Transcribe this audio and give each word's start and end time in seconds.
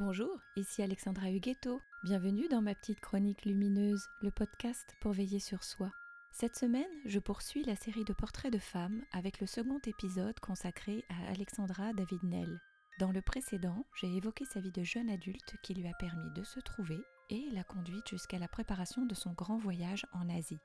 Bonjour, 0.00 0.40
ici 0.56 0.82
Alexandra 0.82 1.30
Huguetto. 1.30 1.78
Bienvenue 2.04 2.48
dans 2.48 2.62
ma 2.62 2.74
petite 2.74 3.00
chronique 3.00 3.44
lumineuse, 3.44 4.02
le 4.22 4.30
podcast 4.30 4.96
pour 5.02 5.12
veiller 5.12 5.40
sur 5.40 5.62
soi. 5.62 5.90
Cette 6.32 6.56
semaine, 6.56 6.88
je 7.04 7.18
poursuis 7.18 7.64
la 7.64 7.76
série 7.76 8.06
de 8.06 8.14
portraits 8.14 8.50
de 8.50 8.58
femmes 8.58 9.02
avec 9.12 9.40
le 9.42 9.46
second 9.46 9.78
épisode 9.84 10.40
consacré 10.40 11.04
à 11.10 11.32
Alexandra 11.32 11.92
David-Nel. 11.92 12.62
Dans 12.98 13.12
le 13.12 13.20
précédent, 13.20 13.84
j'ai 14.00 14.16
évoqué 14.16 14.46
sa 14.46 14.60
vie 14.60 14.72
de 14.72 14.82
jeune 14.82 15.10
adulte 15.10 15.56
qui 15.62 15.74
lui 15.74 15.86
a 15.86 15.92
permis 15.98 16.32
de 16.34 16.44
se 16.44 16.60
trouver 16.60 17.04
et 17.28 17.50
la 17.52 17.62
conduite 17.62 18.08
jusqu'à 18.08 18.38
la 18.38 18.48
préparation 18.48 19.04
de 19.04 19.14
son 19.14 19.34
grand 19.34 19.58
voyage 19.58 20.06
en 20.14 20.30
Asie. 20.30 20.60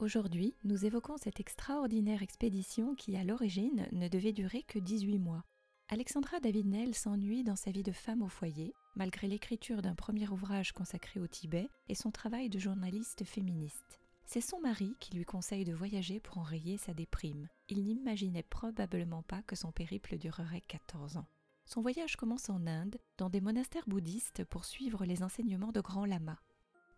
Aujourd'hui, 0.00 0.56
nous 0.64 0.84
évoquons 0.84 1.18
cette 1.18 1.38
extraordinaire 1.38 2.24
expédition 2.24 2.96
qui, 2.96 3.16
à 3.16 3.22
l'origine, 3.22 3.86
ne 3.92 4.08
devait 4.08 4.32
durer 4.32 4.64
que 4.64 4.80
18 4.80 5.20
mois. 5.20 5.44
Alexandra 5.92 6.40
David-Nel 6.40 6.94
s'ennuie 6.94 7.44
dans 7.44 7.54
sa 7.54 7.70
vie 7.70 7.82
de 7.82 7.92
femme 7.92 8.22
au 8.22 8.28
foyer, 8.28 8.72
malgré 8.96 9.28
l'écriture 9.28 9.82
d'un 9.82 9.94
premier 9.94 10.26
ouvrage 10.26 10.72
consacré 10.72 11.20
au 11.20 11.26
Tibet 11.26 11.68
et 11.90 11.94
son 11.94 12.10
travail 12.10 12.48
de 12.48 12.58
journaliste 12.58 13.26
féministe. 13.26 14.00
C'est 14.24 14.40
son 14.40 14.58
mari 14.58 14.96
qui 15.00 15.14
lui 15.14 15.26
conseille 15.26 15.66
de 15.66 15.74
voyager 15.74 16.18
pour 16.18 16.38
enrayer 16.38 16.78
sa 16.78 16.94
déprime. 16.94 17.46
Il 17.68 17.84
n'imaginait 17.84 18.42
probablement 18.42 19.22
pas 19.22 19.42
que 19.42 19.54
son 19.54 19.70
périple 19.70 20.16
durerait 20.16 20.62
14 20.66 21.18
ans. 21.18 21.28
Son 21.66 21.82
voyage 21.82 22.16
commence 22.16 22.48
en 22.48 22.66
Inde, 22.66 22.96
dans 23.18 23.28
des 23.28 23.42
monastères 23.42 23.86
bouddhistes 23.86 24.44
pour 24.44 24.64
suivre 24.64 25.04
les 25.04 25.22
enseignements 25.22 25.72
de 25.72 25.82
grands 25.82 26.06
lamas. 26.06 26.40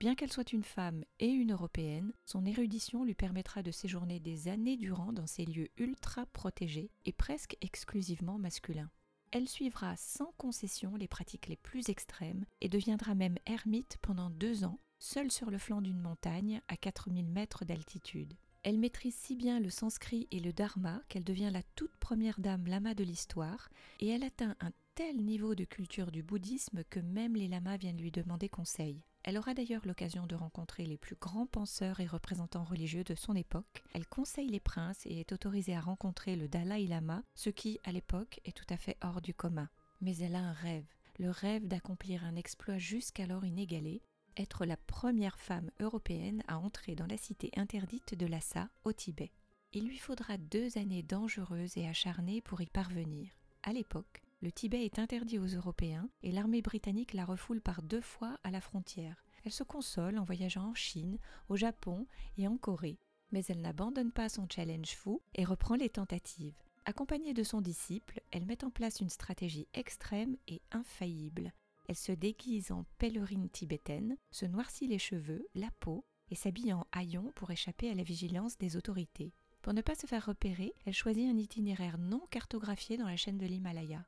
Bien 0.04 0.14
qu'elle 0.14 0.34
soit 0.34 0.52
une 0.52 0.64
femme 0.64 1.02
et 1.18 1.30
une 1.30 1.52
européenne, 1.52 2.12
son 2.26 2.44
érudition 2.44 3.04
lui 3.04 3.14
permettra 3.14 3.62
de 3.62 3.70
séjourner 3.70 4.20
des 4.20 4.48
années 4.48 4.76
durant 4.76 5.14
dans 5.14 5.26
ces 5.26 5.46
lieux 5.46 5.70
ultra 5.78 6.26
protégés 6.26 6.90
et 7.06 7.12
presque 7.14 7.56
exclusivement 7.62 8.36
masculins. 8.36 8.90
Elle 9.30 9.48
suivra 9.48 9.96
sans 9.96 10.30
concession 10.36 10.94
les 10.96 11.08
pratiques 11.08 11.46
les 11.46 11.56
plus 11.56 11.88
extrêmes 11.88 12.44
et 12.60 12.68
deviendra 12.68 13.14
même 13.14 13.38
ermite 13.46 13.96
pendant 14.02 14.28
deux 14.28 14.64
ans, 14.64 14.78
seule 14.98 15.30
sur 15.30 15.50
le 15.50 15.56
flanc 15.56 15.80
d'une 15.80 16.02
montagne 16.02 16.60
à 16.68 16.76
4000 16.76 17.26
mètres 17.30 17.64
d'altitude. 17.64 18.34
Elle 18.62 18.78
maîtrise 18.78 19.14
si 19.14 19.36
bien 19.36 19.58
le 19.58 19.70
sanskrit 19.70 20.28
et 20.30 20.40
le 20.40 20.52
dharma 20.52 21.00
qu'elle 21.08 21.24
devient 21.24 21.48
la 21.50 21.62
toute 21.76 21.96
première 21.96 22.40
dame 22.40 22.66
lama 22.66 22.92
de 22.92 23.04
l'histoire 23.04 23.70
et 24.00 24.08
elle 24.08 24.24
atteint 24.24 24.54
un 24.60 24.72
tel 24.96 25.24
niveau 25.24 25.54
de 25.54 25.64
culture 25.64 26.12
du 26.12 26.22
bouddhisme 26.22 26.84
que 26.90 27.00
même 27.00 27.36
les 27.36 27.48
lamas 27.48 27.78
viennent 27.78 27.96
lui 27.96 28.10
demander 28.10 28.50
conseil. 28.50 29.00
Elle 29.26 29.38
aura 29.38 29.54
d'ailleurs 29.54 29.86
l'occasion 29.86 30.26
de 30.26 30.34
rencontrer 30.34 30.84
les 30.84 30.98
plus 30.98 31.16
grands 31.16 31.46
penseurs 31.46 32.00
et 32.00 32.06
représentants 32.06 32.62
religieux 32.62 33.04
de 33.04 33.14
son 33.14 33.34
époque. 33.34 33.82
Elle 33.94 34.06
conseille 34.06 34.50
les 34.50 34.60
princes 34.60 35.06
et 35.06 35.18
est 35.20 35.32
autorisée 35.32 35.74
à 35.74 35.80
rencontrer 35.80 36.36
le 36.36 36.46
Dalai 36.46 36.86
Lama, 36.86 37.22
ce 37.34 37.48
qui, 37.48 37.80
à 37.84 37.92
l'époque, 37.92 38.40
est 38.44 38.54
tout 38.54 38.66
à 38.68 38.76
fait 38.76 38.98
hors 39.02 39.22
du 39.22 39.32
commun. 39.32 39.70
Mais 40.02 40.18
elle 40.18 40.34
a 40.34 40.40
un 40.40 40.52
rêve, 40.52 40.84
le 41.18 41.30
rêve 41.30 41.66
d'accomplir 41.66 42.22
un 42.24 42.36
exploit 42.36 42.76
jusqu'alors 42.76 43.46
inégalé, 43.46 44.02
être 44.36 44.66
la 44.66 44.76
première 44.76 45.38
femme 45.38 45.70
européenne 45.80 46.42
à 46.46 46.58
entrer 46.58 46.94
dans 46.94 47.06
la 47.06 47.16
cité 47.16 47.50
interdite 47.56 48.14
de 48.14 48.26
Lhasa, 48.26 48.68
au 48.84 48.92
Tibet. 48.92 49.32
Il 49.72 49.86
lui 49.86 49.98
faudra 49.98 50.36
deux 50.36 50.76
années 50.76 51.02
dangereuses 51.02 51.78
et 51.78 51.88
acharnées 51.88 52.42
pour 52.42 52.60
y 52.60 52.66
parvenir. 52.66 53.30
À 53.62 53.72
l'époque, 53.72 54.22
le 54.44 54.52
Tibet 54.52 54.84
est 54.84 54.98
interdit 54.98 55.38
aux 55.38 55.46
Européens 55.46 56.06
et 56.22 56.30
l'armée 56.30 56.60
britannique 56.60 57.14
la 57.14 57.24
refoule 57.24 57.62
par 57.62 57.80
deux 57.80 58.02
fois 58.02 58.38
à 58.44 58.50
la 58.50 58.60
frontière. 58.60 59.24
Elle 59.42 59.52
se 59.52 59.62
console 59.62 60.18
en 60.18 60.24
voyageant 60.24 60.68
en 60.68 60.74
Chine, 60.74 61.16
au 61.48 61.56
Japon 61.56 62.06
et 62.36 62.46
en 62.46 62.58
Corée, 62.58 62.98
mais 63.32 63.42
elle 63.46 63.62
n'abandonne 63.62 64.12
pas 64.12 64.28
son 64.28 64.46
challenge 64.46 64.96
fou 64.96 65.22
et 65.34 65.46
reprend 65.46 65.76
les 65.76 65.88
tentatives. 65.88 66.62
Accompagnée 66.84 67.32
de 67.32 67.42
son 67.42 67.62
disciple, 67.62 68.20
elle 68.32 68.44
met 68.44 68.64
en 68.64 68.70
place 68.70 69.00
une 69.00 69.08
stratégie 69.08 69.66
extrême 69.72 70.36
et 70.46 70.60
infaillible. 70.72 71.54
Elle 71.88 71.96
se 71.96 72.12
déguise 72.12 72.70
en 72.70 72.84
pèlerine 72.98 73.48
tibétaine, 73.48 74.18
se 74.30 74.44
noircit 74.44 74.88
les 74.88 74.98
cheveux, 74.98 75.48
la 75.54 75.70
peau 75.80 76.04
et 76.28 76.34
s'habille 76.34 76.74
en 76.74 76.86
haillons 76.92 77.32
pour 77.34 77.50
échapper 77.50 77.88
à 77.88 77.94
la 77.94 78.02
vigilance 78.02 78.58
des 78.58 78.76
autorités. 78.76 79.32
Pour 79.62 79.72
ne 79.72 79.80
pas 79.80 79.94
se 79.94 80.06
faire 80.06 80.26
repérer, 80.26 80.74
elle 80.84 80.92
choisit 80.92 81.30
un 81.30 81.38
itinéraire 81.38 81.96
non 81.96 82.20
cartographié 82.30 82.98
dans 82.98 83.08
la 83.08 83.16
chaîne 83.16 83.38
de 83.38 83.46
l'Himalaya. 83.46 84.04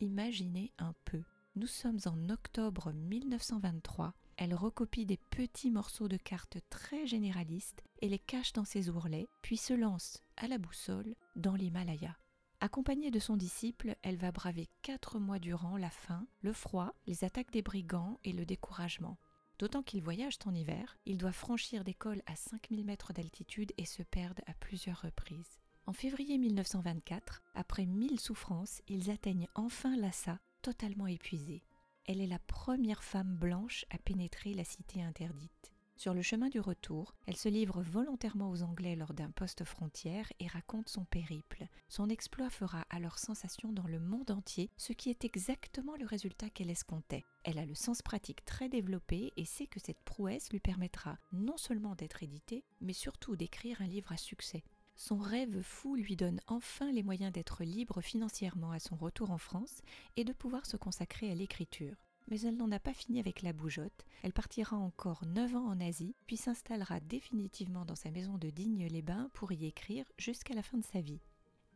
Imaginez 0.00 0.72
un 0.78 0.94
peu. 1.04 1.24
Nous 1.56 1.66
sommes 1.66 1.98
en 2.06 2.28
octobre 2.28 2.92
1923. 2.92 4.14
Elle 4.36 4.54
recopie 4.54 5.04
des 5.06 5.16
petits 5.16 5.72
morceaux 5.72 6.06
de 6.06 6.16
cartes 6.16 6.58
très 6.70 7.04
généralistes 7.04 7.82
et 8.00 8.08
les 8.08 8.20
cache 8.20 8.52
dans 8.52 8.64
ses 8.64 8.90
ourlets, 8.90 9.26
puis 9.42 9.56
se 9.56 9.72
lance 9.72 10.22
à 10.36 10.46
la 10.46 10.58
boussole 10.58 11.16
dans 11.34 11.56
l'Himalaya. 11.56 12.16
Accompagnée 12.60 13.10
de 13.10 13.18
son 13.18 13.36
disciple, 13.36 13.96
elle 14.02 14.18
va 14.18 14.30
braver 14.30 14.68
quatre 14.82 15.18
mois 15.18 15.40
durant 15.40 15.76
la 15.76 15.90
faim, 15.90 16.28
le 16.42 16.52
froid, 16.52 16.94
les 17.08 17.24
attaques 17.24 17.50
des 17.50 17.62
brigands 17.62 18.20
et 18.22 18.32
le 18.32 18.46
découragement. 18.46 19.18
D'autant 19.58 19.82
qu'ils 19.82 20.02
voyagent 20.02 20.38
en 20.44 20.54
hiver, 20.54 20.96
ils 21.06 21.18
doivent 21.18 21.32
franchir 21.32 21.82
des 21.82 21.94
cols 21.94 22.22
à 22.26 22.36
5000 22.36 22.84
mètres 22.84 23.12
d'altitude 23.12 23.72
et 23.76 23.84
se 23.84 24.04
perdent 24.04 24.42
à 24.46 24.54
plusieurs 24.54 25.00
reprises. 25.00 25.58
En 25.88 25.94
février 25.94 26.36
1924, 26.36 27.42
après 27.54 27.86
mille 27.86 28.20
souffrances, 28.20 28.82
ils 28.88 29.10
atteignent 29.10 29.48
enfin 29.54 29.96
Lhasa, 29.96 30.38
totalement 30.60 31.06
épuisés. 31.06 31.64
Elle 32.04 32.20
est 32.20 32.26
la 32.26 32.38
première 32.40 33.02
femme 33.02 33.38
blanche 33.38 33.86
à 33.88 33.96
pénétrer 33.96 34.52
la 34.52 34.64
cité 34.64 35.02
interdite. 35.02 35.72
Sur 35.96 36.12
le 36.12 36.20
chemin 36.20 36.50
du 36.50 36.60
retour, 36.60 37.14
elle 37.26 37.38
se 37.38 37.48
livre 37.48 37.80
volontairement 37.80 38.50
aux 38.50 38.60
Anglais 38.60 38.96
lors 38.96 39.14
d'un 39.14 39.30
poste 39.30 39.64
frontière 39.64 40.30
et 40.40 40.46
raconte 40.46 40.90
son 40.90 41.06
périple. 41.06 41.66
Son 41.88 42.10
exploit 42.10 42.50
fera 42.50 42.84
alors 42.90 43.18
sensation 43.18 43.72
dans 43.72 43.86
le 43.86 43.98
monde 43.98 44.30
entier, 44.30 44.68
ce 44.76 44.92
qui 44.92 45.08
est 45.08 45.24
exactement 45.24 45.96
le 45.96 46.04
résultat 46.04 46.50
qu'elle 46.50 46.68
escomptait. 46.68 47.24
Elle 47.44 47.58
a 47.58 47.64
le 47.64 47.74
sens 47.74 48.02
pratique 48.02 48.44
très 48.44 48.68
développé 48.68 49.32
et 49.38 49.46
sait 49.46 49.66
que 49.66 49.80
cette 49.80 50.04
prouesse 50.04 50.50
lui 50.52 50.60
permettra 50.60 51.16
non 51.32 51.56
seulement 51.56 51.94
d'être 51.94 52.22
éditée, 52.22 52.62
mais 52.82 52.92
surtout 52.92 53.36
d'écrire 53.36 53.80
un 53.80 53.86
livre 53.86 54.12
à 54.12 54.18
succès. 54.18 54.62
Son 54.98 55.16
rêve 55.16 55.62
fou 55.62 55.94
lui 55.94 56.16
donne 56.16 56.42
enfin 56.46 56.92
les 56.92 57.02
moyens 57.02 57.32
d'être 57.32 57.64
libre 57.64 58.02
financièrement 58.02 58.72
à 58.72 58.80
son 58.80 58.96
retour 58.96 59.30
en 59.30 59.38
France 59.38 59.80
et 60.16 60.24
de 60.24 60.34
pouvoir 60.34 60.66
se 60.66 60.76
consacrer 60.76 61.30
à 61.30 61.34
l'écriture 61.34 61.96
mais 62.30 62.40
elle 62.42 62.56
n'en 62.56 62.70
a 62.70 62.78
pas 62.78 62.92
fini 62.92 63.20
avec 63.20 63.42
la 63.42 63.52
bougeotte. 63.52 64.04
Elle 64.22 64.32
partira 64.32 64.76
encore 64.76 65.24
9 65.26 65.56
ans 65.56 65.66
en 65.66 65.80
Asie, 65.80 66.14
puis 66.26 66.36
s'installera 66.36 67.00
définitivement 67.00 67.84
dans 67.84 67.94
sa 67.94 68.10
maison 68.10 68.38
de 68.38 68.50
Digne-les-Bains 68.50 69.30
pour 69.32 69.52
y 69.52 69.66
écrire 69.66 70.04
jusqu'à 70.18 70.54
la 70.54 70.62
fin 70.62 70.78
de 70.78 70.84
sa 70.84 71.00
vie. 71.00 71.20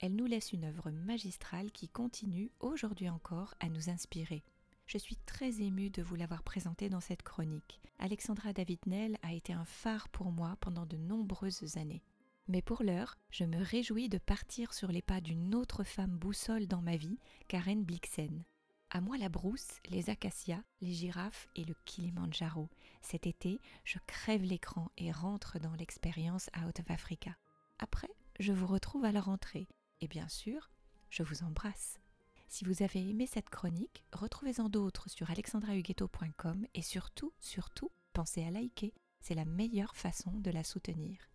Elle 0.01 0.17
nous 0.17 0.27
laisse 0.27 0.53
une 0.53 0.65
œuvre 0.65 0.91
magistrale 0.91 1.71
qui 1.71 1.89
continue 1.89 2.51
aujourd'hui 2.61 3.09
encore 3.09 3.55
à 3.61 3.69
nous 3.69 3.89
inspirer. 3.89 4.43
Je 4.87 4.99
suis 4.99 5.17
très 5.17 5.63
émue 5.63 5.91
de 5.91 6.03
vous 6.03 6.17
l'avoir 6.17 6.43
présentée 6.43 6.89
dans 6.89 7.01
cette 7.01 7.23
chronique. 7.23 7.81
Alexandra 7.99 8.53
David-Nel 8.53 9.17
a 9.23 9.33
été 9.33 9.53
un 9.53 9.65
phare 9.65 10.09
pour 10.09 10.33
moi 10.33 10.57
pendant 10.61 10.87
de 10.87 10.97
nombreuses 10.97 11.77
années. 11.77 12.03
Mais 12.53 12.61
pour 12.61 12.83
l'heure, 12.83 13.17
je 13.31 13.45
me 13.45 13.65
réjouis 13.65 14.11
de 14.11 14.19
partir 14.19 14.75
sur 14.75 14.93
les 14.93 15.01
pas 15.01 15.23
d'une 15.23 15.55
autre 15.55 15.85
femme 15.85 16.19
boussole 16.19 16.67
dans 16.67 16.83
ma 16.83 16.99
vie, 16.99 17.19
Karen 17.49 17.83
Blixen. 17.83 18.45
À 18.91 19.01
moi 19.01 19.17
la 19.17 19.31
brousse, 19.31 19.79
les 19.89 20.11
acacias, 20.11 20.63
les 20.83 20.93
girafes 20.93 21.49
et 21.57 21.65
le 21.65 21.75
Kilimandjaro. 21.87 22.69
Cet 23.01 23.27
été, 23.27 23.59
je 23.85 23.97
crève 24.07 24.43
l'écran 24.43 24.91
et 24.99 25.11
rentre 25.13 25.59
dans 25.61 25.73
l'expérience 25.73 26.51
Out 26.63 26.81
of 26.81 26.91
Africa. 26.91 27.35
Après, 27.79 28.11
je 28.39 28.53
vous 28.53 28.67
retrouve 28.67 29.07
à 29.07 29.13
la 29.13 29.23
rentrée. 29.23 29.67
Et 30.03 30.07
bien 30.07 30.29
sûr, 30.29 30.71
je 31.09 31.23
vous 31.23 31.45
embrasse. 31.45 32.01
Si 32.49 32.67
vous 32.67 32.83
avez 32.83 33.01
aimé 33.09 33.27
cette 33.27 33.49
chronique, 33.49 34.05
retrouvez-en 34.13 34.69
d'autres 34.69 35.09
sur 35.09 35.31
alexandrahuguetto.com 35.31 36.67
et 36.75 36.83
surtout, 36.83 37.33
surtout, 37.41 37.91
pensez 38.13 38.45
à 38.45 38.51
liker. 38.51 38.93
C'est 39.21 39.35
la 39.35 39.47
meilleure 39.47 39.97
façon 39.97 40.33
de 40.33 40.51
la 40.51 40.65
soutenir. 40.65 41.32